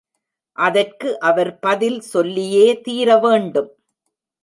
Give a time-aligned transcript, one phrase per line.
[0.57, 3.71] அதற்கு அவர் பதில் சொல்லியே தீர வேண்டும்.